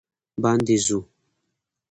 باندې 0.43 0.75
ځو 0.85 0.99